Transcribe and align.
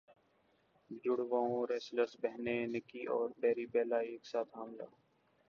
جڑواں 1.03 1.49
wrestler 1.69 2.09
بہنیں 2.21 2.63
Nikki 2.73 3.03
اور 3.13 3.27
بری 3.39 3.65
بیلا 3.73 3.99
ایک 4.09 4.23
ساتھ 4.31 4.51
حاملہ 4.57 4.83